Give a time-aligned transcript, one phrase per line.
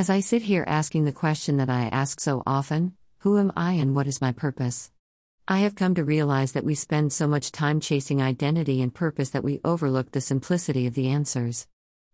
[0.00, 3.72] As I sit here asking the question that I ask so often who am I
[3.74, 4.90] and what is my purpose?
[5.46, 9.28] I have come to realize that we spend so much time chasing identity and purpose
[9.28, 11.66] that we overlook the simplicity of the answers.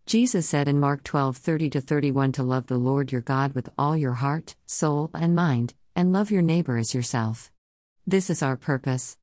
[0.04, 3.96] Jesus said in Mark 12 30 31 to love the Lord your God with all
[3.96, 7.53] your heart, soul, and mind, and love your neighbor as yourself.
[8.04, 9.16] This is our purpose.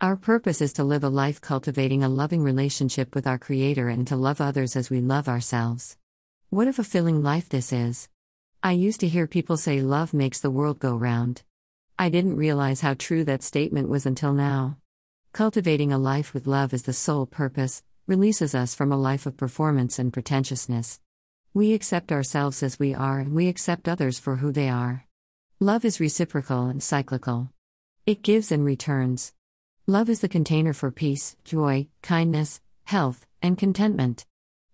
[0.00, 4.06] Our purpose is to live a life cultivating a loving relationship with our Creator and
[4.06, 5.98] to love others as we love ourselves.
[6.50, 8.08] What a fulfilling life this is!
[8.62, 11.42] I used to hear people say love makes the world go round.
[11.98, 14.76] I didn't realize how true that statement was until now.
[15.32, 19.36] Cultivating a life with love is the sole purpose, releases us from a life of
[19.36, 21.00] performance and pretentiousness.
[21.52, 25.04] We accept ourselves as we are and we accept others for who they are.
[25.58, 27.50] Love is reciprocal and cyclical.
[28.06, 29.32] It gives and returns.
[29.88, 34.26] Love is the container for peace, joy, kindness, health, and contentment.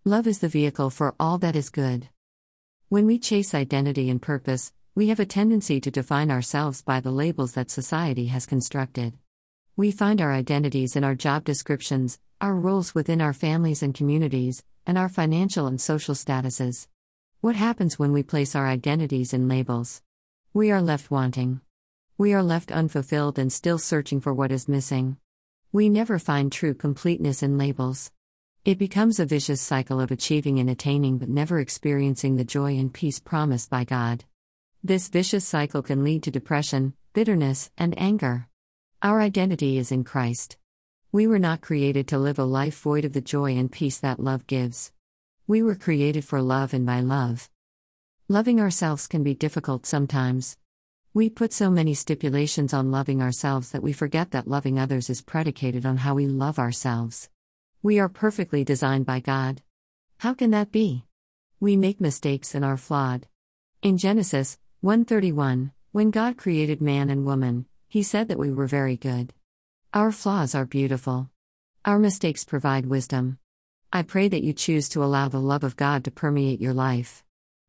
[0.04, 2.08] Love is the vehicle for all that is good.
[2.88, 7.12] When we chase identity and purpose, we have a tendency to define ourselves by the
[7.12, 9.16] labels that society has constructed.
[9.76, 14.64] We find our identities in our job descriptions, our roles within our families and communities,
[14.88, 16.88] and our financial and social statuses.
[17.40, 20.02] What happens when we place our identities in labels?
[20.52, 21.60] We are left wanting.
[22.18, 25.18] We are left unfulfilled and still searching for what is missing.
[25.70, 28.10] We never find true completeness in labels.
[28.64, 32.94] It becomes a vicious cycle of achieving and attaining but never experiencing the joy and
[32.94, 34.24] peace promised by God.
[34.84, 38.46] This vicious cycle can lead to depression, bitterness, and anger.
[39.02, 40.58] Our identity is in Christ.
[41.10, 44.20] We were not created to live a life void of the joy and peace that
[44.20, 44.92] love gives.
[45.48, 47.50] We were created for love and by love.
[48.28, 50.56] Loving ourselves can be difficult sometimes.
[51.12, 55.20] We put so many stipulations on loving ourselves that we forget that loving others is
[55.20, 57.28] predicated on how we love ourselves.
[57.84, 59.60] We are perfectly designed by God.
[60.18, 61.04] How can that be?
[61.58, 63.26] We make mistakes and are flawed.
[63.82, 68.96] In Genesis, 131 When God created man and woman, he said that we were very
[68.96, 69.34] good.
[69.92, 71.28] Our flaws are beautiful.
[71.84, 73.38] Our mistakes provide wisdom.
[73.92, 77.24] I pray that you choose to allow the love of God to permeate your life.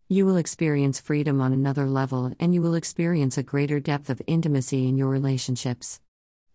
[0.09, 4.21] You will experience freedom on another level and you will experience a greater depth of
[4.27, 5.99] intimacy in your relationships.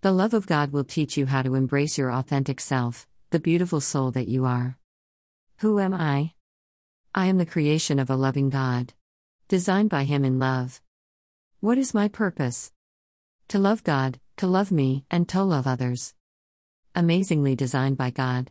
[0.02, 3.81] The love of God will teach you how to embrace your authentic self, the beautiful
[3.81, 4.78] soul that you are.
[5.59, 6.33] Who am I?
[7.15, 8.94] I am the creation of a loving God
[9.49, 10.81] designed by Him in love.
[11.61, 12.71] What is my purpose?
[13.49, 16.15] To love God, to love me, and to love others.
[16.94, 18.50] Amazingly designed by God.